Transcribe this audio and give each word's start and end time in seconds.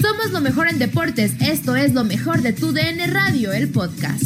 Somos 0.00 0.30
lo 0.30 0.40
mejor 0.40 0.68
en 0.68 0.78
deportes. 0.78 1.32
Esto 1.40 1.76
es 1.76 1.92
lo 1.94 2.04
mejor 2.04 2.42
de 2.42 2.52
tu 2.52 2.72
DN 2.72 3.06
Radio, 3.08 3.52
el 3.52 3.70
podcast. 3.70 4.22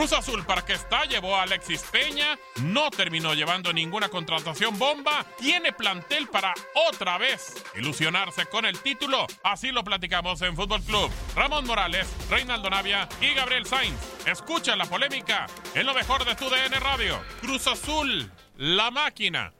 Cruz 0.00 0.14
Azul 0.14 0.46
para 0.46 0.64
que 0.64 0.72
está 0.72 1.04
llevó 1.04 1.36
a 1.36 1.42
Alexis 1.42 1.82
Peña, 1.92 2.38
no 2.62 2.90
terminó 2.90 3.34
llevando 3.34 3.70
ninguna 3.70 4.08
contratación 4.08 4.78
bomba, 4.78 5.26
tiene 5.38 5.74
plantel 5.74 6.26
para 6.28 6.54
otra 6.88 7.18
vez 7.18 7.62
ilusionarse 7.76 8.46
con 8.46 8.64
el 8.64 8.78
título. 8.78 9.26
Así 9.44 9.70
lo 9.72 9.84
platicamos 9.84 10.40
en 10.40 10.56
Fútbol 10.56 10.80
Club. 10.84 11.10
Ramón 11.36 11.66
Morales, 11.66 12.08
Reinaldo 12.30 12.70
Navia 12.70 13.10
y 13.20 13.34
Gabriel 13.34 13.66
Sainz. 13.66 13.98
Escucha 14.24 14.74
la 14.74 14.86
polémica 14.86 15.46
en 15.74 15.84
lo 15.84 15.92
mejor 15.92 16.24
de 16.24 16.34
tu 16.34 16.48
DN 16.48 16.80
Radio. 16.80 17.20
Cruz 17.42 17.66
Azul, 17.66 18.32
la 18.56 18.90
máquina. 18.90 19.52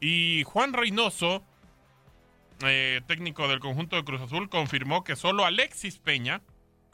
Y 0.00 0.44
Juan 0.44 0.72
Reynoso, 0.72 1.42
eh, 2.64 3.00
técnico 3.06 3.48
del 3.48 3.60
conjunto 3.60 3.96
de 3.96 4.04
Cruz 4.04 4.20
Azul, 4.20 4.48
confirmó 4.48 5.02
que 5.02 5.16
solo 5.16 5.44
Alexis 5.44 5.98
Peña 5.98 6.40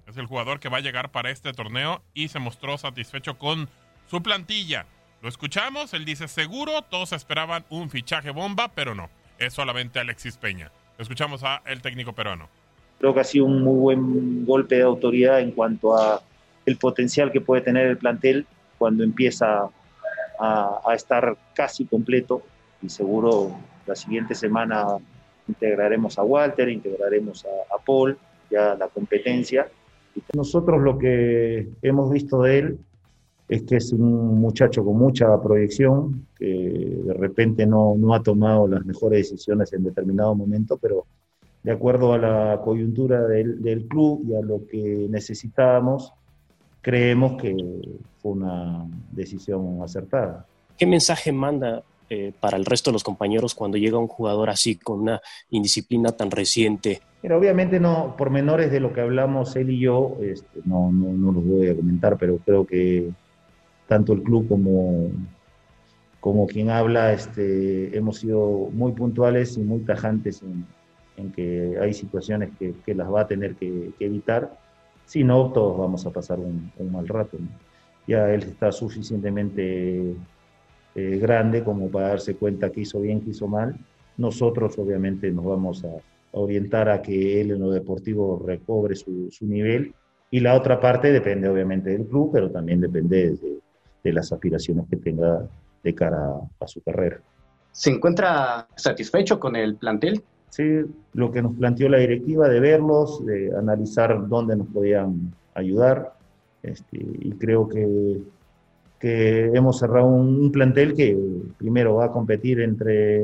es 0.07 0.17
el 0.17 0.27
jugador 0.27 0.61
que 0.61 0.69
va 0.69 0.79
a 0.79 0.83
llegar 0.83 1.11
para 1.11 1.31
este 1.31 1.53
torneo 1.53 2.03
y 2.15 2.29
se 2.29 2.39
mostró 2.39 2.79
satisfecho 2.79 3.39
con 3.39 3.69
su 4.07 4.23
plantilla. 4.23 4.87
Lo 5.23 5.29
escuchamos, 5.29 5.95
él 5.95 6.05
dice 6.05 6.29
seguro, 6.29 6.83
todos 6.83 7.13
esperaban 7.13 7.65
un 7.71 7.91
fichaje 7.91 8.31
bomba, 8.31 8.69
pero 8.75 8.95
no, 8.95 9.09
es 9.39 9.55
solamente 9.55 9.99
Alexis 9.99 10.37
Peña. 10.37 10.71
Escuchamos 10.99 11.43
a 11.45 11.63
el 11.67 11.83
técnico 11.83 12.13
peruano. 12.13 12.49
Creo 12.99 13.15
que 13.15 13.21
ha 13.21 13.25
sido 13.25 13.47
un 13.47 13.63
muy 13.63 13.79
buen 13.79 14.47
golpe 14.47 14.77
de 14.77 14.83
autoridad 14.83 15.41
en 15.41 15.51
cuanto 15.51 15.97
a 15.97 16.23
el 16.65 16.77
potencial 16.77 17.33
que 17.33 17.41
puede 17.41 17.63
tener 17.63 17.87
el 17.87 17.99
plantel 17.99 18.47
cuando 18.79 19.03
empieza 19.03 19.69
a, 20.39 20.81
a 20.87 20.95
estar 20.95 21.37
casi 21.55 21.85
completo 21.85 22.43
y 22.85 22.89
seguro 22.89 23.57
la 23.87 23.95
siguiente 23.95 24.35
semana 24.35 24.87
integraremos 25.49 26.19
a 26.19 26.23
Walter, 26.23 26.69
integraremos 26.69 27.45
a, 27.45 27.75
a 27.75 27.79
Paul, 27.85 28.17
ya 28.51 28.75
la 28.75 28.89
competencia. 28.89 29.67
Nosotros 30.35 30.81
lo 30.83 30.97
que 30.99 31.69
hemos 31.83 32.11
visto 32.11 32.43
de 32.43 32.59
él 32.59 32.79
es 33.49 33.63
que 33.63 33.77
es 33.77 33.93
un 33.93 34.41
muchacho 34.41 34.85
con 34.85 34.97
mucha 34.97 35.41
proyección, 35.43 36.27
que 36.37 36.47
de 37.05 37.15
repente 37.15 37.67
no, 37.67 37.95
no 37.97 38.15
ha 38.15 38.23
tomado 38.23 38.67
las 38.67 38.85
mejores 38.87 39.31
decisiones 39.31 39.73
en 39.73 39.85
determinado 39.85 40.35
momento, 40.35 40.79
pero 40.79 41.05
de 41.63 41.73
acuerdo 41.73 42.13
a 42.13 42.19
la 42.19 42.61
coyuntura 42.63 43.27
del, 43.27 43.63
del 43.63 43.87
club 43.87 44.25
y 44.29 44.35
a 44.35 44.41
lo 44.41 44.67
que 44.67 45.07
necesitábamos, 45.11 46.13
creemos 46.81 47.41
que 47.41 47.55
fue 48.19 48.33
una 48.33 48.87
decisión 49.13 49.81
acertada. 49.83 50.47
¿Qué 50.77 50.87
mensaje 50.87 51.33
manda 51.33 51.83
eh, 52.11 52.33
para 52.39 52.57
el 52.57 52.65
resto 52.65 52.91
de 52.91 52.95
los 52.95 53.05
compañeros 53.05 53.55
cuando 53.55 53.79
llega 53.79 53.99
un 53.99 54.09
jugador 54.09 54.51
así, 54.51 54.77
con 54.77 55.01
una 55.01 55.21
indisciplina 55.51 56.13
tan 56.13 56.31
reciente? 56.31 57.01
Pero 57.23 57.39
obviamente 57.39 57.81
no, 57.81 58.15
por 58.17 58.31
menores 58.31 58.71
de 58.71 58.81
lo 58.81 58.93
que 58.93 59.01
hablamos 59.01 59.57
él 59.57 59.71
y 59.71 59.81
yo, 59.81 60.17
este, 60.21 60.61
no, 60.65 60.93
no, 60.93 61.13
no 61.13 61.33
los 61.33 61.47
voy 61.47 61.69
a 61.69 61.77
comentar, 61.77 62.17
pero 62.19 62.39
creo 62.39 62.67
que 62.67 63.11
tanto 63.89 64.13
el 64.13 64.23
club 64.23 64.49
como, 64.49 65.11
como 66.21 66.47
quien 66.47 66.71
habla, 66.71 67.13
este, 67.13 67.97
hemos 67.97 68.19
sido 68.19 68.69
muy 68.73 68.93
puntuales 68.93 69.57
y 69.57 69.61
muy 69.61 69.81
tajantes 69.81 70.43
en, 70.43 70.67
en 71.17 71.33
que 71.33 71.77
hay 71.81 71.95
situaciones 71.95 72.51
que, 72.59 72.75
que, 72.85 72.95
las 72.95 73.13
va 73.13 73.23
a 73.23 73.27
tener 73.27 73.55
que, 73.55 73.93
evitar, 74.01 74.59
si 75.07 75.23
no, 75.23 75.51
todos 75.53 75.79
vamos 75.79 76.07
a 76.07 76.11
pasar 76.11 76.39
un, 76.39 76.73
mal 76.91 77.07
rato. 77.09 77.37
Ya 78.07 78.31
él 78.31 78.43
está 78.43 78.73
suficientemente 78.73 80.15
eh, 80.95 81.19
grande 81.19 81.65
como 81.65 81.89
para 81.89 82.09
darse 82.09 82.37
cuenta 82.37 82.71
que 82.71 82.83
hizo 82.83 83.01
bien, 83.01 83.21
que 83.21 83.31
hizo 83.31 83.49
mal. 83.49 83.77
Nosotros 84.17 84.79
obviamente 84.79 85.31
nos 85.31 85.45
vamos 85.45 85.85
a 85.85 85.91
orientar 86.33 86.89
a 86.89 87.03
que 87.03 87.41
él 87.41 87.53
en 87.53 87.61
lo 87.61 87.71
deportivo 87.71 88.43
recobre 88.45 88.95
su, 88.95 89.29
su 89.31 89.47
nivel 89.47 89.95
y 90.31 90.41
la 90.41 90.55
otra 90.55 90.81
parte 90.81 91.13
depende 91.13 91.49
obviamente 91.49 91.91
del 91.91 92.07
club, 92.07 92.31
pero 92.33 92.51
también 92.51 92.81
depende 92.81 93.31
de, 93.31 93.59
de 94.03 94.13
las 94.13 94.33
aspiraciones 94.33 94.87
que 94.89 94.97
tenga 94.97 95.47
de 95.83 95.95
cara 95.95 96.19
a, 96.19 96.65
a 96.65 96.67
su 96.67 96.81
carrera. 96.83 97.21
¿Se 97.73 97.91
encuentra 97.91 98.67
satisfecho 98.77 99.39
con 99.39 99.57
el 99.57 99.77
plantel? 99.77 100.23
Sí, 100.51 100.83
lo 101.15 101.33
que 101.33 101.43
nos 101.43 101.55
planteó 101.57 101.89
la 101.89 101.99
directiva 101.99 102.49
de 102.49 102.61
verlos, 102.61 103.27
de 103.27 103.53
analizar 103.57 104.29
dónde 104.29 104.55
nos 104.57 104.69
podían 104.69 105.35
ayudar. 105.55 106.15
Este, 106.63 106.99
y 106.99 107.33
creo 107.33 107.69
que 107.69 108.19
hemos 109.07 109.79
cerrado 109.79 110.07
un, 110.07 110.41
un, 110.41 110.53
plantel 110.53 110.95
que 110.95 111.17
primero 111.59 111.97
va 111.97 112.07
a 112.07 112.13
competir 112.13 112.61
entre 112.61 113.23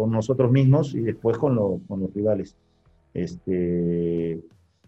con 0.00 0.10
nosotros 0.12 0.50
mismos 0.50 0.94
y 0.94 1.00
después 1.00 1.36
con, 1.36 1.54
lo, 1.54 1.80
con 1.86 2.00
los 2.00 2.14
rivales. 2.14 2.56
Este, 3.12 4.40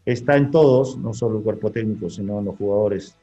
está 0.06 0.38
en 0.38 0.50
todos, 0.50 0.96
no 0.96 1.12
solo 1.12 1.36
el 1.36 1.44
cuerpo 1.44 1.70
técnico, 1.70 2.08
sino 2.08 2.38
en 2.38 2.46
los 2.46 2.56
jugadores, 2.56 3.14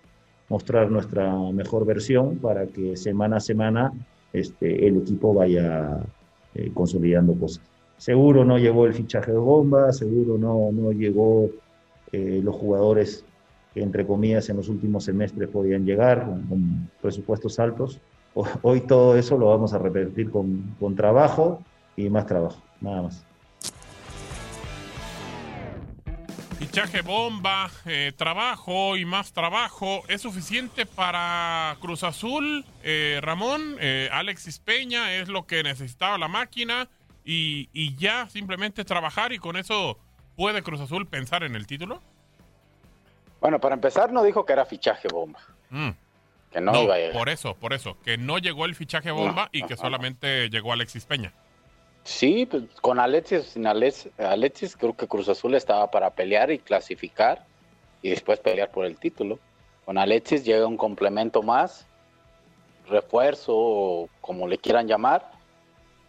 mostrar 0.50 0.92
nuestra 0.92 1.36
mejor 1.52 1.86
versión 1.86 2.38
para 2.38 2.68
que 2.68 2.96
semana 2.96 3.38
a 3.38 3.40
semana 3.40 3.92
este, 4.34 4.88
el 4.88 4.98
equipo 4.98 5.34
vaya 5.34 6.00
eh, 6.54 6.72
consolidando 6.74 7.34
cosas. 7.34 7.64
Seguro 7.98 8.46
no 8.46 8.60
llegó 8.60 8.86
el 8.86 8.94
fichaje 8.94 9.32
de 9.32 9.38
bomba, 9.38 9.92
seguro 9.92 10.38
no, 10.38 10.72
no 10.72 10.92
llegó 10.92 11.50
eh, 12.12 12.40
los 12.44 12.56
jugadores 12.56 13.26
que 13.74 13.82
entre 13.82 14.06
comillas 14.06 14.50
en 14.50 14.58
los 14.58 14.70
últimos 14.70 15.04
semestres 15.04 15.50
podían 15.50 15.86
llegar 15.86 16.26
con, 16.26 16.44
con 16.48 16.92
presupuestos 17.02 17.60
altos. 17.60 18.00
Hoy 18.62 18.82
todo 18.82 19.18
eso 19.18 19.38
lo 19.38 19.48
vamos 19.48 19.74
a 19.74 19.80
repetir 19.80 20.30
con, 20.32 20.76
con 20.80 20.96
trabajo 20.96 21.64
y 21.96 22.10
más 22.10 22.26
trabajo, 22.26 22.62
nada 22.80 23.04
más. 23.04 23.26
Fichaje 26.60 27.02
bomba, 27.02 27.72
eh, 27.86 28.12
trabajo 28.16 28.98
y 28.98 29.06
más 29.06 29.32
trabajo. 29.32 30.04
¿Es 30.08 30.22
suficiente 30.22 30.86
para 30.86 31.78
Cruz 31.80 32.04
Azul, 32.04 32.66
eh, 32.84 33.20
Ramón? 33.22 33.78
Eh, 33.80 34.10
Alexis 34.12 34.60
Peña 34.60 35.14
es 35.16 35.30
lo 35.30 35.46
que 35.46 35.64
necesitaba 35.64 36.18
la 36.18 36.28
máquina 36.28 36.90
y, 37.24 37.70
y 37.72 37.96
ya 37.96 38.28
simplemente 38.30 38.84
trabajar 38.84 39.32
y 39.32 39.40
con 39.40 39.56
eso 39.56 39.98
puede 40.36 40.62
Cruz 40.62 40.82
Azul 40.82 41.08
pensar 41.08 41.44
en 41.44 41.56
el 41.56 41.66
título. 41.66 42.02
Bueno, 43.42 43.60
para 43.60 43.76
empezar 43.76 44.12
no 44.12 44.24
dijo 44.24 44.46
que 44.46 44.54
era 44.54 44.66
fichaje 44.66 45.08
bomba. 45.08 45.40
Mm. 45.70 45.90
Que 46.52 46.62
no, 46.62 46.72
no, 46.72 46.84
iba 46.84 46.96
a 46.96 46.98
llegar. 46.98 47.14
Por 47.14 47.30
eso, 47.30 47.56
por 47.56 47.74
eso. 47.74 47.98
Que 48.04 48.18
no 48.18 48.38
llegó 48.38 48.66
el 48.66 48.76
fichaje 48.76 49.12
bomba 49.12 49.44
No, 49.44 49.50
y 49.52 49.64
que 49.64 49.76
no, 49.76 49.82
solamente 49.82 50.50
llegó 50.50 50.74
Alexis 50.74 51.06
Peña. 51.06 51.34
Sí, 52.04 52.48
pues, 52.50 52.64
con 52.82 53.00
Alexis, 53.00 53.44
sin 53.44 53.68
Alex, 53.68 54.10
Alexis, 54.18 54.76
creo 54.76 54.96
que 54.96 55.08
Cruz 55.08 55.30
Azul 55.30 55.54
estaba 55.54 55.92
para 55.92 56.10
pelear 56.10 56.50
y 56.52 56.60
clasificar 56.60 57.46
y 58.02 58.10
después 58.10 58.40
pelear 58.40 58.72
por 58.72 58.86
el 58.86 58.98
título. 58.98 59.40
Con 59.86 59.98
Alexis 59.98 60.44
llega 60.44 60.66
un 60.66 60.78
complemento 60.78 61.44
más, 61.44 61.86
refuerzo, 62.88 64.10
como 64.22 64.48
le 64.48 64.58
quieran 64.58 64.88
llamar, 64.88 65.32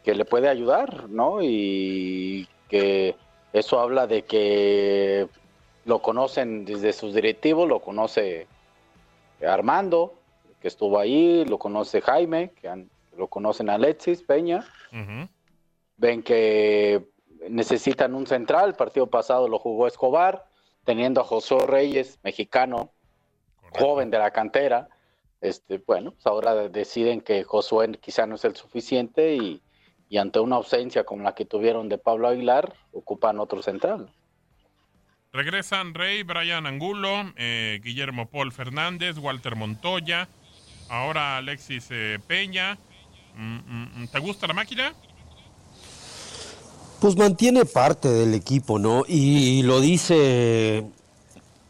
que 0.04 0.14
le 0.14 0.24
puede 0.24 0.48
ayudar, 0.48 1.08
¿no? 1.08 1.42
Y 1.42 2.48
que 2.68 3.16
eso 3.52 3.80
habla 3.80 4.06
de 4.06 4.22
que 4.22 5.28
lo 5.90 6.00
conocen 6.00 6.64
desde 6.64 6.92
sus 6.92 7.12
directivos, 7.12 7.68
lo 7.68 7.80
conoce 7.80 8.46
Armando, 9.44 10.14
que 10.60 10.68
estuvo 10.68 11.00
ahí, 11.00 11.44
lo 11.46 11.58
conoce 11.58 12.00
Jaime, 12.00 12.52
que 12.52 12.68
han, 12.68 12.88
lo 13.16 13.26
conocen 13.26 13.68
Alexis 13.68 14.22
Peña. 14.22 14.64
Uh 14.92 14.96
-huh. 14.96 15.28
Ven 15.96 16.22
que 16.22 17.08
necesitan 17.48 18.14
un 18.14 18.26
central, 18.28 18.68
el 18.68 18.74
partido 18.76 19.08
pasado 19.08 19.48
lo 19.48 19.58
jugó 19.58 19.88
Escobar, 19.88 20.44
teniendo 20.84 21.20
a 21.22 21.24
José 21.24 21.58
Reyes, 21.66 22.20
mexicano, 22.22 22.92
Correcto. 23.56 23.84
joven 23.84 24.10
de 24.10 24.18
la 24.18 24.30
cantera. 24.30 24.88
Este, 25.40 25.78
bueno, 25.78 26.12
pues 26.12 26.24
ahora 26.26 26.68
deciden 26.68 27.20
que 27.20 27.42
Josué 27.42 27.90
quizá 28.00 28.26
no 28.26 28.36
es 28.36 28.44
el 28.44 28.54
suficiente 28.54 29.34
y, 29.34 29.60
y 30.08 30.18
ante 30.18 30.38
una 30.38 30.56
ausencia 30.56 31.02
como 31.02 31.24
la 31.24 31.34
que 31.34 31.46
tuvieron 31.46 31.88
de 31.88 31.98
Pablo 31.98 32.28
Aguilar, 32.28 32.74
ocupan 32.92 33.40
otro 33.40 33.60
central. 33.60 34.12
Regresan 35.32 35.94
Rey, 35.94 36.24
Brian 36.24 36.66
Angulo, 36.66 37.32
eh, 37.36 37.80
Guillermo 37.84 38.26
Paul 38.26 38.50
Fernández, 38.50 39.16
Walter 39.16 39.54
Montoya, 39.54 40.28
ahora 40.88 41.36
Alexis 41.36 41.86
eh, 41.90 42.18
Peña. 42.26 42.78
Mm, 43.36 44.02
mm, 44.02 44.08
¿Te 44.08 44.18
gusta 44.18 44.48
la 44.48 44.54
máquina? 44.54 44.92
Pues 47.00 47.16
mantiene 47.16 47.64
parte 47.64 48.08
del 48.08 48.34
equipo, 48.34 48.80
¿no? 48.80 49.04
Y 49.06 49.62
lo 49.62 49.80
dice 49.80 50.84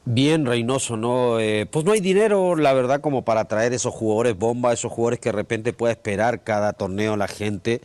bien 0.07 0.47
Reynoso, 0.47 0.97
¿no? 0.97 1.39
Eh, 1.39 1.67
pues 1.67 1.85
no 1.85 1.93
hay 1.93 2.01
dinero, 2.01 2.57
la 2.57 2.73
verdad, 2.73 3.03
como 3.03 3.27
para 3.27 3.45
traer 3.45 3.75
esos 3.75 3.93
jugadores 3.93 4.39
bomba, 4.39 4.73
esos 4.73 4.91
jugadores 4.91 5.21
que 5.21 5.29
de 5.29 5.37
repente 5.37 5.75
pueda 5.75 5.93
esperar 5.93 6.43
cada 6.45 6.73
torneo 6.73 7.15
la 7.19 7.29
gente. 7.29 7.83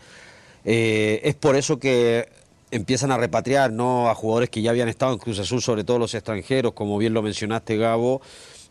Es 0.63 1.36
por 1.36 1.56
eso 1.57 1.78
que 1.78 2.28
empiezan 2.71 3.12
a 3.12 3.17
repatriar, 3.17 3.71
¿no? 3.71 4.09
A 4.09 4.15
jugadores 4.15 4.50
que 4.50 4.62
ya 4.62 4.71
habían 4.71 4.89
estado 4.89 5.13
en 5.13 5.19
Cruz 5.19 5.39
Azul, 5.39 5.62
sobre 5.62 5.83
todo 5.83 6.00
los 6.00 6.13
extranjeros, 6.13 6.73
como 6.73 6.97
bien 6.97 7.13
lo 7.13 7.21
mencionaste, 7.21 7.77
Gabo. 7.77 8.21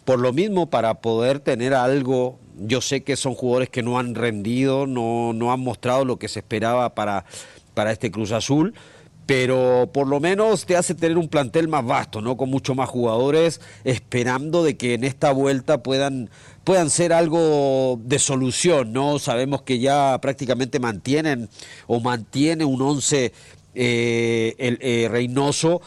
Por 0.05 0.19
lo 0.19 0.32
mismo, 0.32 0.69
para 0.69 0.94
poder 0.94 1.41
tener 1.41 1.73
algo, 1.73 2.38
yo 2.58 2.81
sé 2.81 3.02
que 3.02 3.17
son 3.17 3.35
jugadores 3.35 3.70
que 3.70 3.82
no 3.82 3.99
han 3.99 4.14
rendido, 4.14 4.87
no, 4.87 5.32
no 5.32 5.52
han 5.52 5.61
mostrado 5.61 6.05
lo 6.05 6.19
que 6.19 6.29
se 6.29 6.41
esperaba 6.41 6.94
para, 6.94 7.25
para 7.73 7.93
este 7.93 8.11
Cruz 8.11 8.32
Azul 8.32 8.75
pero 9.26 9.91
por 9.93 10.06
lo 10.06 10.20
menos 10.20 10.67
te 10.67 10.76
hace 10.76 10.94
tener 10.94 11.17
un 11.17 11.29
plantel 11.29 11.69
más 11.69 11.85
vasto, 11.85 12.20
¿no? 12.20 12.37
Con 12.37 12.50
muchos 12.50 12.76
más 12.76 12.88
jugadores, 12.88 13.61
esperando 13.85 14.62
de 14.62 14.76
que 14.76 14.94
en 14.94 15.05
esta 15.05 15.32
vuelta 15.32 15.82
puedan, 15.82 16.31
puedan 16.62 16.90
ser 16.90 17.12
algo 17.12 17.99
de 18.02 18.19
solución, 18.19 18.93
¿no? 18.93 19.19
Sabemos 19.19 19.62
que 19.62 19.79
ya 19.79 20.19
prácticamente 20.20 20.79
mantienen 20.79 21.49
o 21.87 22.00
mantiene 22.00 22.64
un 22.64 22.82
once 22.82 23.32
eh, 23.75 24.55
el 24.59 24.79
eh, 24.81 25.09
Reynoso. 25.11 25.81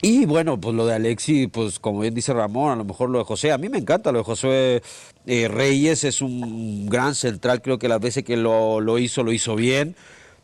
Y 0.00 0.26
bueno, 0.26 0.60
pues 0.60 0.76
lo 0.76 0.86
de 0.86 0.94
Alexi, 0.94 1.48
pues 1.48 1.78
como 1.80 2.00
bien 2.00 2.14
dice 2.14 2.32
Ramón, 2.32 2.72
a 2.72 2.76
lo 2.76 2.84
mejor 2.84 3.10
lo 3.10 3.18
de 3.18 3.24
José, 3.24 3.50
a 3.50 3.58
mí 3.58 3.68
me 3.68 3.78
encanta 3.78 4.12
lo 4.12 4.18
de 4.18 4.24
José 4.24 4.82
eh, 5.26 5.48
Reyes, 5.48 6.04
es 6.04 6.22
un 6.22 6.86
gran 6.88 7.16
central, 7.16 7.62
creo 7.62 7.80
que 7.80 7.88
las 7.88 8.00
veces 8.00 8.22
que 8.22 8.36
lo, 8.36 8.80
lo 8.80 8.98
hizo, 8.98 9.24
lo 9.24 9.32
hizo 9.32 9.56
bien 9.56 9.96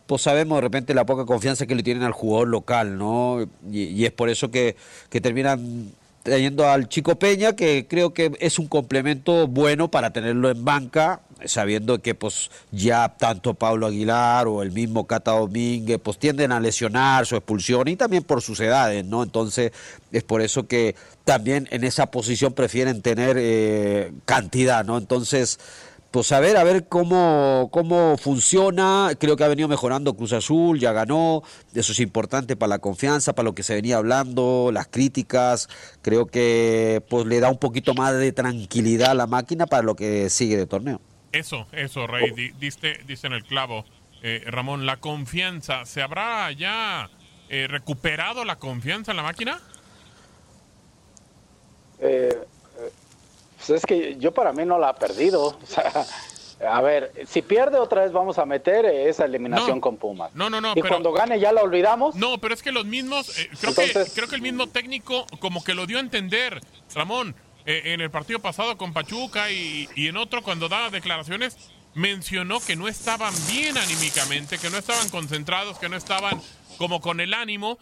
pues 0.07 0.23
sabemos 0.23 0.57
de 0.59 0.63
repente 0.63 0.95
la 0.95 1.07
poca 1.07 1.25
confianza 1.25 1.67
que 1.67 1.75
le 1.75 1.83
tienen 1.83 2.03
al 2.03 2.13
jugador 2.13 2.49
local, 2.49 2.99
¿no? 2.99 3.47
Y, 3.71 4.05
es 4.05 4.13
por 4.13 4.29
eso 4.29 4.51
que, 4.51 4.77
que 5.09 5.21
terminan 5.21 5.93
trayendo 6.23 6.69
al 6.69 6.89
Chico 6.89 7.19
Peña, 7.19 7.55
que 7.55 7.87
creo 7.89 8.13
que 8.13 8.33
es 8.41 8.59
un 8.59 8.67
complemento 8.67 9.47
bueno 9.47 9.91
para 9.91 10.13
tenerlo 10.13 10.51
en 10.51 10.65
banca, 10.65 11.23
sabiendo 11.47 12.01
que 12.01 12.15
pues 12.15 12.51
ya 12.71 13.15
tanto 13.19 13.55
Pablo 13.55 13.87
Aguilar 13.87 14.47
o 14.49 14.63
el 14.63 14.73
mismo 14.73 15.07
Cata 15.07 15.33
Domínguez 15.33 16.01
pues 16.03 16.19
tienden 16.19 16.53
a 16.53 16.61
lesionar 16.61 17.27
su 17.27 17.37
expulsión 17.37 17.89
y 17.89 17.97
también 17.97 18.23
por 18.23 18.43
sus 18.43 18.61
edades, 18.61 19.05
¿no? 19.05 19.23
Entonces 19.23 19.73
es 20.13 20.23
por 20.23 20.41
eso 20.41 20.67
que 20.67 20.95
también 21.25 21.69
en 21.71 21.85
esa 21.85 22.11
posición 22.11 22.53
prefieren 22.53 23.03
tener 23.03 23.37
eh, 23.39 24.13
cantidad, 24.25 24.85
¿no? 24.85 24.99
Entonces 24.99 25.59
pues 26.15 26.31
a 26.31 26.39
ver, 26.39 26.57
a 26.57 26.63
ver 26.63 26.87
cómo, 26.87 27.71
cómo 27.73 28.17
funciona. 28.17 29.11
Creo 29.19 29.35
que 29.37 29.43
ha 29.43 29.49
venido 29.49 29.67
mejorando 29.67 30.15
Cruz 30.15 30.33
Azul, 30.33 30.79
ya 30.79 30.93
ganó. 30.93 31.43
Eso 31.75 31.91
es 31.91 31.99
importante 31.99 32.55
para 32.55 32.69
la 32.71 32.79
confianza, 32.79 33.33
para 33.33 33.47
lo 33.47 33.57
que 33.57 33.65
se 33.65 33.75
venía 33.75 33.97
hablando, 33.97 34.71
las 34.73 34.87
críticas. 34.87 35.69
Creo 36.03 36.27
que 36.27 37.03
pues 37.11 37.27
le 37.27 37.41
da 37.41 37.51
un 37.51 37.59
poquito 37.59 37.95
más 37.95 38.17
de 38.17 38.31
tranquilidad 38.31 39.11
a 39.11 39.15
la 39.15 39.27
máquina 39.27 39.67
para 39.67 39.83
lo 39.83 39.97
que 39.97 40.31
sigue 40.31 40.57
de 40.57 40.67
torneo. 40.67 41.01
Eso, 41.35 41.67
eso, 41.73 42.07
Rey, 42.07 42.31
diste, 42.59 43.01
en 43.27 43.33
el 43.33 43.45
clavo. 43.45 43.85
Eh, 44.23 44.43
Ramón, 44.47 44.87
la 44.87 44.99
confianza, 44.99 45.85
¿se 45.85 46.01
habrá 46.01 46.51
ya 46.53 47.11
eh, 47.49 47.67
recuperado 47.69 48.45
la 48.45 48.57
confianza 48.57 49.11
en 49.11 49.19
la 49.19 49.23
máquina? 49.23 49.61
Eh, 52.01 52.39
pues 53.57 53.71
es 53.71 53.87
que 53.87 54.17
yo 54.19 54.33
para 54.33 54.53
mí 54.53 54.65
no 54.65 54.79
la 54.79 54.91
ha 54.91 54.95
perdido. 54.95 55.59
a 56.69 56.81
ver, 56.81 57.13
si 57.27 57.43
pierde 57.43 57.79
otra 57.79 58.03
vez 58.03 58.13
vamos 58.13 58.39
a 58.39 58.47
meter 58.47 58.85
esa 58.87 59.25
eliminación 59.25 59.81
con 59.81 59.97
Pumas. 59.97 60.35
No, 60.35 60.49
no, 60.51 60.61
no. 60.61 60.73
Y 60.77 60.83
cuando 60.83 61.13
gane 61.13 61.41
ya 61.41 61.53
la 61.53 61.63
olvidamos. 61.63 62.15
No, 62.15 62.39
pero 62.39 62.55
es 62.55 62.63
que 62.63 62.73
los 62.73 62.85
mismos, 62.85 63.39
eh, 63.39 63.51
creo, 63.61 63.75
que, 63.75 64.11
creo 64.15 64.29
que 64.29 64.37
el 64.37 64.43
mismo 64.43 64.69
técnico 64.69 65.27
como 65.41 65.65
que 65.65 65.75
lo 65.75 65.87
dio 65.87 65.99
a 65.99 66.01
entender, 66.01 66.61
Ramón, 66.95 67.31
eh, 67.31 67.44
en 67.67 68.01
el 68.01 68.11
partido 68.11 68.41
pasado 68.41 68.77
con 68.77 68.93
Pachuca 68.93 69.51
y, 69.51 69.89
en 69.97 70.17
otro 70.17 70.43
cuando 70.43 70.69
daba 70.69 70.91
declaraciones, 70.91 71.73
mencionó 71.95 72.61
que 72.61 72.77
no 72.77 72.89
estaban 72.89 73.33
bien 73.49 73.79
anímicamente, 73.79 74.59
que 74.59 74.71
no 74.71 74.79
estaban 74.79 75.09
concentrados, 75.11 75.79
que 75.79 75.89
no 75.89 75.97
estaban 75.97 76.41
como 76.79 77.01
con 77.01 77.21
el 77.21 77.33
ánimo 77.35 77.79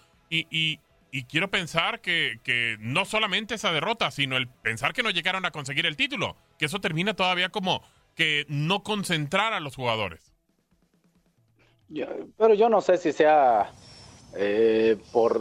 y 1.14 1.24
quiero 1.24 1.50
pensar 1.50 2.00
que, 2.00 2.76
no 2.80 3.04
solamente 3.04 3.54
esa 3.54 3.72
derrota, 3.72 4.10
sino 4.10 4.36
el 4.36 4.48
pensar 4.48 4.92
que 4.92 5.02
no 5.02 5.10
llegaron 5.10 5.44
a 5.44 5.50
conseguir 5.50 5.86
el 5.86 5.96
título, 5.96 6.36
que 6.58 6.66
eso 6.66 6.80
termina 6.80 7.14
todavía 7.14 7.50
como 7.50 7.82
que 8.14 8.46
no 8.48 8.82
concentrar 8.82 9.52
a 9.52 9.60
los 9.60 9.76
jugadores. 9.76 10.32
pero 12.38 12.54
yo 12.54 12.68
no 12.68 12.80
sé 12.80 12.96
si 12.96 13.12
sea 13.12 13.72
eh, 14.34 14.96
por 15.12 15.40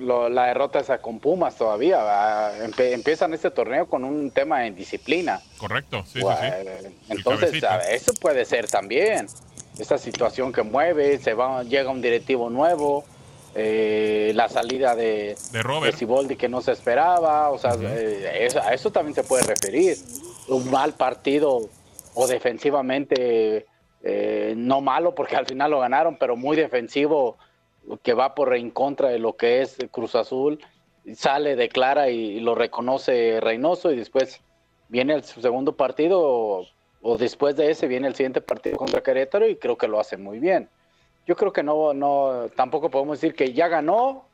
la 0.00 0.46
derrota 0.46 0.80
esa 0.80 0.98
con 0.98 1.18
Pumas 1.18 1.56
todavía. 1.56 2.52
empiezan 2.78 3.34
este 3.34 3.50
torneo 3.50 3.86
con 3.86 4.04
un 4.04 4.30
tema 4.30 4.66
en 4.66 4.74
disciplina. 4.74 5.40
Correcto, 5.58 6.04
sí, 6.06 6.20
sí, 6.20 6.26
sí. 6.82 6.96
Entonces, 7.08 7.62
eso 7.90 8.12
puede 8.20 8.44
ser 8.44 8.68
también. 8.68 9.26
Esa 9.78 9.98
situación 9.98 10.52
que 10.52 10.62
mueve, 10.62 11.18
se 11.18 11.34
va, 11.34 11.62
llega 11.62 11.90
un 11.90 12.02
directivo 12.02 12.50
nuevo 12.50 13.04
eh, 13.54 14.30
la 14.36 14.48
salida 14.48 14.94
de, 14.94 15.36
de 15.50 15.62
Robert 15.62 15.96
Siboldi 15.96 16.36
que 16.36 16.48
no 16.48 16.60
se 16.60 16.70
esperaba, 16.70 17.50
o 17.50 17.58
sea, 17.58 17.74
eh, 17.80 18.48
a 18.62 18.72
eso 18.72 18.92
también 18.92 19.14
se 19.14 19.24
puede 19.24 19.42
referir. 19.42 19.96
Un 20.46 20.70
mal 20.70 20.94
partido 20.94 21.68
o 22.14 22.26
defensivamente 22.26 23.66
eh, 24.02 24.54
no 24.56 24.80
malo 24.80 25.14
porque 25.14 25.36
al 25.36 25.46
final 25.46 25.72
lo 25.72 25.80
ganaron, 25.80 26.16
pero 26.16 26.36
muy 26.36 26.56
defensivo 26.56 27.38
que 28.02 28.14
va 28.14 28.34
por 28.34 28.54
en 28.54 28.70
contra 28.70 29.08
de 29.08 29.18
lo 29.18 29.36
que 29.36 29.62
es 29.62 29.78
Cruz 29.90 30.14
Azul, 30.14 30.58
sale, 31.14 31.56
declara 31.56 32.10
y, 32.10 32.40
lo 32.40 32.54
reconoce 32.54 33.40
Reynoso 33.40 33.92
y 33.92 33.96
después 33.96 34.40
viene 34.88 35.14
el 35.14 35.24
segundo 35.24 35.76
partido 35.76 36.20
o, 36.20 36.66
o 37.02 37.18
después 37.18 37.56
de 37.56 37.70
ese 37.70 37.88
viene 37.88 38.08
el 38.08 38.14
siguiente 38.14 38.40
partido 38.40 38.76
contra 38.76 39.02
Querétaro 39.02 39.48
y 39.48 39.56
creo 39.56 39.78
que 39.78 39.88
lo 39.88 39.98
hace 40.00 40.16
muy 40.16 40.38
bien 40.38 40.68
yo 41.30 41.36
creo 41.36 41.52
que 41.52 41.62
no, 41.62 41.94
no, 41.94 42.48
tampoco 42.56 42.90
podemos 42.90 43.20
decir 43.20 43.36
que 43.36 43.52
ya 43.52 43.68
ganó 43.68 44.26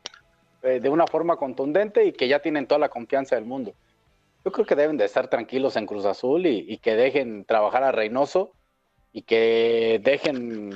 eh, 0.63 0.81
de 0.81 0.89
una 0.89 1.07
forma 1.07 1.37
contundente 1.37 2.07
y 2.07 2.13
que 2.13 2.27
ya 2.27 2.41
tienen 2.41 2.67
toda 2.67 2.79
la 2.79 2.89
confianza 2.89 3.37
del 3.37 3.45
mundo. 3.45 3.75
Yo 4.45 4.53
creo 4.53 4.65
que 4.65 4.77
deben 4.77 4.97
de 4.97 5.05
estar 5.05 5.29
tranquilos 5.29 5.77
en 5.77 5.87
Cruz 5.87 6.07
Azul 6.07 6.47
y, 6.47 6.79
que 6.79 6.95
dejen 6.95 7.45
trabajar 7.45 7.83
a 7.83 7.93
Reynoso 7.93 8.53
y 9.13 9.23
que 9.23 10.01
dejen 10.03 10.71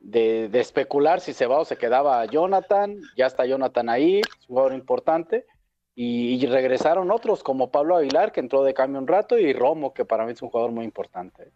de, 0.00 0.50
especular 0.54 1.20
si 1.20 1.32
se 1.32 1.46
va 1.46 1.60
o 1.60 1.64
se 1.64 1.76
quedaba 1.76 2.24
Jonathan. 2.26 2.96
Ya 3.16 3.26
está 3.26 3.46
Jonathan 3.46 3.88
ahí, 3.88 4.20
jugador 4.46 4.72
importante. 4.74 5.46
Y, 5.94 6.34
y, 6.34 6.46
regresaron 6.46 7.10
otros 7.10 7.42
como 7.42 7.72
Pablo 7.72 7.96
Aguilar, 7.96 8.30
que 8.30 8.38
entró 8.38 8.62
de 8.62 8.72
cambio 8.72 9.00
un 9.00 9.08
rato, 9.08 9.36
y 9.36 9.52
Romo, 9.52 9.92
que 9.92 10.04
para 10.04 10.24
mí 10.24 10.32
es 10.32 10.42
un 10.42 10.48
jugador 10.48 10.70
muy 10.70 10.84
importante. 10.84 11.50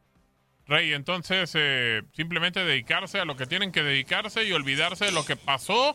Rey, 0.67 0.93
entonces 0.93 1.53
eh, 1.55 2.03
simplemente 2.13 2.65
dedicarse 2.65 3.21
a 3.21 3.25
lo 3.25 3.37
que 3.37 3.47
tienen 3.47 3.73
que 3.73 3.83
dedicarse 3.83 4.45
y 4.45 4.53
olvidarse 4.53 5.07
de 5.07 5.13
lo 5.13 5.25
que 5.25 5.37
pasó, 5.37 5.95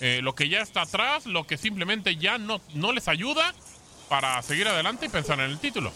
eh, 0.00 0.20
lo 0.22 0.34
que 0.34 0.48
ya 0.48 0.60
está 0.60 0.82
atrás, 0.82 1.26
lo 1.26 1.46
que 1.46 1.56
simplemente 1.56 2.16
ya 2.16 2.38
no, 2.38 2.60
no 2.74 2.92
les 2.92 3.08
ayuda 3.08 3.54
para 4.08 4.40
seguir 4.42 4.68
adelante 4.68 5.06
y 5.06 5.08
pensar 5.08 5.38
en 5.40 5.50
el 5.50 5.58
título. 5.58 5.92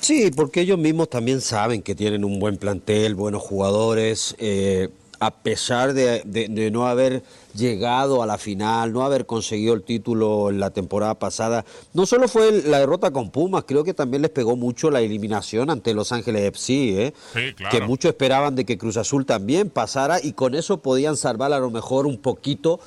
Sí, 0.00 0.30
porque 0.34 0.60
ellos 0.60 0.78
mismos 0.78 1.10
también 1.10 1.40
saben 1.40 1.82
que 1.82 1.94
tienen 1.94 2.24
un 2.24 2.38
buen 2.38 2.56
plantel, 2.56 3.14
buenos 3.14 3.42
jugadores. 3.42 4.36
Eh, 4.38 4.88
a 5.20 5.32
pesar 5.32 5.94
de, 5.94 6.70
no 6.72 6.86
haber 6.86 7.22
llegado 7.54 8.22
a 8.22 8.26
la 8.26 8.38
final, 8.38 8.92
no 8.92 9.02
haber 9.02 9.26
conseguido 9.26 9.74
el 9.74 9.82
título 9.82 10.50
en 10.50 10.60
la 10.60 10.70
temporada 10.70 11.18
pasada, 11.18 11.64
no 11.92 12.06
solo 12.06 12.28
fue 12.28 12.62
la 12.62 12.78
derrota 12.78 13.10
con 13.10 13.30
Pumas, 13.30 13.64
creo 13.66 13.82
que 13.82 13.94
también 13.94 14.22
les 14.22 14.30
pegó 14.30 14.54
mucho 14.54 14.90
la 14.90 15.00
eliminación 15.00 15.70
ante 15.70 15.92
Los 15.92 16.12
Ángeles 16.12 16.42
FC, 16.42 17.06
¿eh? 17.06 17.54
que 17.70 17.80
muchos 17.80 18.10
esperaban 18.10 18.54
de 18.54 18.64
que 18.64 18.78
Cruz 18.78 18.96
Azul 18.96 19.26
también 19.26 19.70
pasara 19.70 20.20
y 20.22 20.32
con 20.32 20.54
eso 20.54 20.78
podían 20.78 21.16
salvar 21.16 21.52
a 21.52 21.58
lo 21.58 21.70
mejor 21.70 22.06
un 22.06 22.18
poquito 22.18 22.78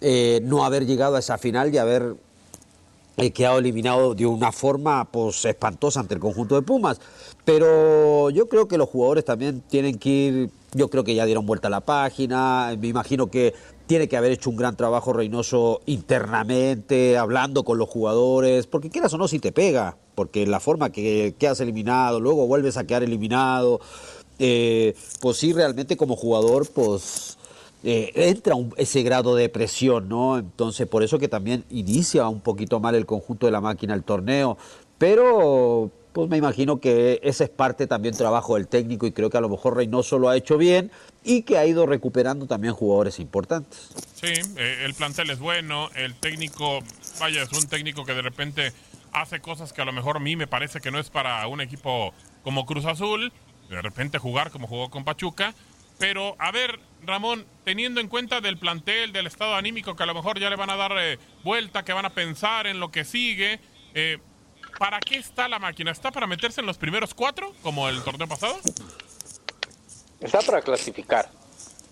eh, 0.00 0.40
no 0.44 0.64
haber 0.64 0.86
llegado 0.86 1.16
a 1.16 1.18
esa 1.18 1.38
final 1.38 1.74
y 1.74 1.78
haber 1.78 2.14
eh, 3.16 3.30
quedado 3.32 3.58
eliminado 3.58 4.14
de 4.14 4.26
una 4.26 4.52
forma 4.52 5.04
pues 5.10 5.44
espantosa 5.44 6.00
ante 6.00 6.14
el 6.14 6.20
conjunto 6.20 6.54
de 6.54 6.62
Pumas. 6.62 7.00
Pero 7.44 8.30
yo 8.30 8.48
creo 8.48 8.68
que 8.68 8.78
los 8.78 8.88
jugadores 8.88 9.24
también 9.24 9.62
tienen 9.68 9.98
que 9.98 10.08
ir 10.08 10.50
yo 10.74 10.88
creo 10.88 11.04
que 11.04 11.14
ya 11.14 11.26
dieron 11.26 11.46
vuelta 11.46 11.68
a 11.68 11.70
la 11.70 11.82
página, 11.82 12.74
me 12.78 12.88
imagino 12.88 13.26
que 13.28 13.54
tiene 13.86 14.08
que 14.08 14.16
haber 14.16 14.32
hecho 14.32 14.48
un 14.48 14.56
gran 14.56 14.76
trabajo 14.76 15.12
Reynoso 15.12 15.82
internamente, 15.86 17.18
hablando 17.18 17.62
con 17.64 17.78
los 17.78 17.88
jugadores, 17.88 18.66
porque 18.66 18.90
quieras 18.90 19.12
o 19.12 19.18
no 19.18 19.28
si 19.28 19.38
te 19.38 19.52
pega, 19.52 19.96
porque 20.14 20.46
la 20.46 20.60
forma 20.60 20.90
que 20.90 21.34
quedas 21.38 21.60
eliminado, 21.60 22.20
luego 22.20 22.46
vuelves 22.46 22.76
a 22.78 22.84
quedar 22.84 23.02
eliminado, 23.02 23.80
eh, 24.38 24.94
pues 25.20 25.36
sí, 25.36 25.52
realmente 25.52 25.96
como 25.96 26.16
jugador, 26.16 26.66
pues 26.70 27.36
eh, 27.84 28.12
entra 28.14 28.54
ese 28.76 29.02
grado 29.02 29.34
de 29.34 29.48
presión, 29.48 30.08
¿no? 30.08 30.38
Entonces, 30.38 30.86
por 30.86 31.02
eso 31.02 31.18
que 31.18 31.28
también 31.28 31.64
inicia 31.70 32.28
un 32.28 32.40
poquito 32.40 32.80
mal 32.80 32.94
el 32.94 33.06
conjunto 33.06 33.46
de 33.46 33.52
la 33.52 33.60
máquina 33.60 33.94
el 33.94 34.04
torneo, 34.04 34.56
pero 34.98 35.90
pues 36.12 36.28
me 36.28 36.36
imagino 36.36 36.78
que 36.78 37.20
ese 37.22 37.44
es 37.44 37.50
parte 37.50 37.86
también 37.86 38.14
trabajo 38.14 38.56
del 38.56 38.68
técnico 38.68 39.06
y 39.06 39.12
creo 39.12 39.30
que 39.30 39.38
a 39.38 39.40
lo 39.40 39.48
mejor 39.48 39.76
Reynoso 39.76 40.18
lo 40.18 40.28
ha 40.28 40.36
hecho 40.36 40.58
bien 40.58 40.90
y 41.24 41.42
que 41.42 41.58
ha 41.58 41.66
ido 41.66 41.86
recuperando 41.86 42.46
también 42.46 42.74
jugadores 42.74 43.18
importantes. 43.18 43.88
Sí, 44.14 44.32
eh, 44.56 44.82
el 44.84 44.94
plantel 44.94 45.30
es 45.30 45.38
bueno, 45.38 45.88
el 45.94 46.14
técnico, 46.14 46.80
vaya, 47.18 47.42
es 47.42 47.52
un 47.52 47.66
técnico 47.66 48.04
que 48.04 48.14
de 48.14 48.22
repente 48.22 48.72
hace 49.12 49.40
cosas 49.40 49.72
que 49.72 49.82
a 49.82 49.84
lo 49.84 49.92
mejor 49.92 50.18
a 50.18 50.20
mí 50.20 50.36
me 50.36 50.46
parece 50.46 50.80
que 50.80 50.90
no 50.90 50.98
es 50.98 51.10
para 51.10 51.46
un 51.46 51.60
equipo 51.60 52.12
como 52.44 52.66
Cruz 52.66 52.84
Azul, 52.84 53.32
de 53.68 53.82
repente 53.82 54.18
jugar 54.18 54.50
como 54.50 54.66
jugó 54.66 54.90
con 54.90 55.04
Pachuca, 55.04 55.54
pero 55.98 56.36
a 56.38 56.50
ver, 56.50 56.78
Ramón, 57.02 57.46
teniendo 57.64 58.00
en 58.00 58.08
cuenta 58.08 58.40
del 58.40 58.58
plantel, 58.58 59.12
del 59.12 59.26
estado 59.26 59.54
anímico 59.54 59.96
que 59.96 60.02
a 60.02 60.06
lo 60.06 60.14
mejor 60.14 60.38
ya 60.38 60.50
le 60.50 60.56
van 60.56 60.70
a 60.70 60.76
dar 60.76 60.92
eh, 60.98 61.18
vuelta, 61.44 61.84
que 61.84 61.92
van 61.92 62.06
a 62.06 62.10
pensar 62.10 62.66
en 62.66 62.80
lo 62.80 62.90
que 62.90 63.04
sigue, 63.04 63.60
eh, 63.94 64.18
¿para 64.78 65.00
qué 65.00 65.16
está 65.16 65.48
la 65.48 65.58
máquina? 65.58 65.90
¿Está 65.90 66.10
para 66.10 66.26
meterse 66.26 66.60
en 66.60 66.66
los 66.66 66.78
primeros 66.78 67.14
cuatro, 67.14 67.52
como 67.62 67.88
el 67.88 68.02
torneo 68.02 68.28
pasado? 68.28 68.58
Está 70.20 70.40
para 70.40 70.62
clasificar. 70.62 71.28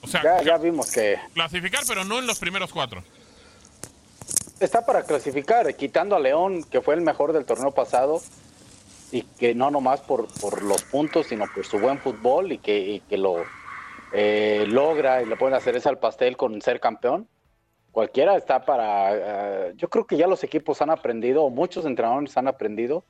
O 0.02 0.06
sea, 0.06 0.22
ya, 0.22 0.42
ya 0.42 0.58
vimos 0.58 0.90
que... 0.90 1.18
Clasificar, 1.34 1.82
pero 1.86 2.04
no 2.04 2.18
en 2.18 2.26
los 2.26 2.38
primeros 2.38 2.72
cuatro. 2.72 3.02
Está 4.60 4.84
para 4.84 5.02
clasificar, 5.04 5.74
quitando 5.74 6.16
a 6.16 6.20
León, 6.20 6.64
que 6.64 6.80
fue 6.80 6.94
el 6.94 7.00
mejor 7.00 7.32
del 7.32 7.44
torneo 7.44 7.72
pasado, 7.72 8.22
y 9.12 9.22
que 9.22 9.54
no 9.54 9.70
nomás 9.70 10.00
por, 10.00 10.28
por 10.40 10.62
los 10.62 10.82
puntos, 10.82 11.26
sino 11.26 11.46
por 11.52 11.66
su 11.66 11.78
buen 11.78 11.98
fútbol 11.98 12.52
y 12.52 12.58
que, 12.58 12.78
y 12.78 13.00
que 13.00 13.16
lo 13.16 13.44
eh, 14.12 14.64
logra 14.68 15.22
y 15.22 15.26
le 15.26 15.36
pueden 15.36 15.54
hacer 15.54 15.76
ese 15.76 15.88
al 15.88 15.98
pastel 15.98 16.36
con 16.36 16.60
ser 16.62 16.80
campeón. 16.80 17.28
Cualquiera 17.92 18.36
está 18.36 18.64
para... 18.64 19.68
eh, 19.68 19.72
yo 19.76 19.88
creo 19.88 20.06
que 20.06 20.16
ya 20.16 20.26
los 20.26 20.44
equipos 20.44 20.80
han 20.80 20.90
aprendido, 20.90 21.44
o 21.44 21.50
muchos 21.50 21.84
entrenadores 21.84 22.36
han 22.36 22.48
aprendido, 22.48 23.04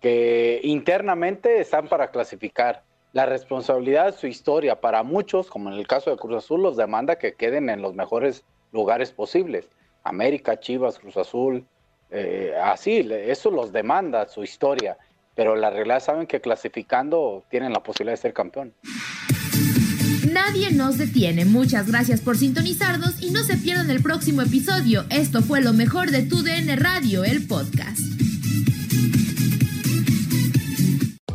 que 0.00 0.60
internamente 0.62 1.60
están 1.60 1.88
para 1.88 2.10
clasificar. 2.10 2.82
La 3.12 3.26
responsabilidad 3.26 4.06
de 4.06 4.12
su 4.12 4.26
historia 4.26 4.80
para 4.80 5.04
muchos, 5.04 5.48
como 5.48 5.70
en 5.70 5.76
el 5.76 5.86
caso 5.86 6.10
de 6.10 6.16
Cruz 6.16 6.44
Azul, 6.44 6.62
los 6.62 6.76
demanda 6.76 7.16
que 7.16 7.34
queden 7.34 7.70
en 7.70 7.80
los 7.80 7.94
mejores 7.94 8.44
lugares 8.72 9.12
posibles. 9.12 9.68
América, 10.02 10.58
Chivas, 10.58 10.98
Cruz 10.98 11.16
Azul, 11.16 11.64
eh, 12.10 12.52
así, 12.60 13.08
eso 13.12 13.52
los 13.52 13.70
demanda 13.70 14.26
su 14.28 14.42
historia. 14.42 14.98
Pero 15.36 15.54
la 15.54 15.70
realidad 15.70 16.00
saben 16.00 16.26
que 16.26 16.40
clasificando 16.40 17.44
tienen 17.48 17.72
la 17.72 17.84
posibilidad 17.84 18.14
de 18.14 18.22
ser 18.22 18.34
campeón. 18.34 18.74
Nadie 20.34 20.72
nos 20.72 20.98
detiene. 20.98 21.44
Muchas 21.44 21.86
gracias 21.86 22.20
por 22.20 22.36
sintonizarnos 22.36 23.22
y 23.22 23.30
no 23.30 23.44
se 23.44 23.56
pierdan 23.56 23.88
el 23.88 24.02
próximo 24.02 24.42
episodio. 24.42 25.04
Esto 25.08 25.42
fue 25.42 25.60
lo 25.60 25.72
mejor 25.72 26.10
de 26.10 26.22
tu 26.22 26.42
DN 26.42 26.74
Radio, 26.74 27.22
el 27.22 27.46
podcast. 27.46 28.13